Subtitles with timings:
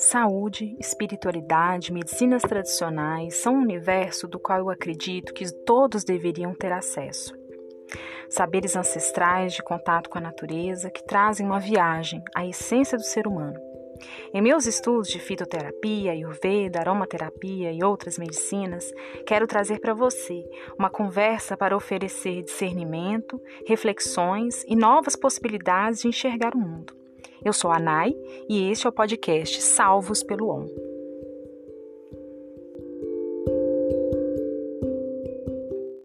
[0.00, 6.72] Saúde, espiritualidade, medicinas tradicionais são um universo do qual eu acredito que todos deveriam ter
[6.72, 7.34] acesso.
[8.26, 13.26] Saberes ancestrais de contato com a natureza que trazem uma viagem à essência do ser
[13.26, 13.60] humano.
[14.32, 18.90] Em meus estudos de fitoterapia, ayurveda, aromaterapia e outras medicinas,
[19.26, 20.42] quero trazer para você
[20.78, 26.99] uma conversa para oferecer discernimento, reflexões e novas possibilidades de enxergar o mundo.
[27.44, 28.14] Eu sou a Nai
[28.48, 30.89] e este é o podcast Salvos pelo ON.